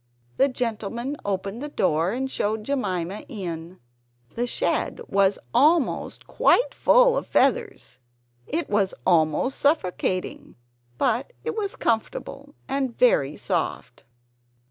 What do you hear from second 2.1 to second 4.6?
and showed Jemima in. The